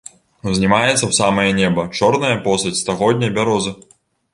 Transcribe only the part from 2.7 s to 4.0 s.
стагодняй бярозы.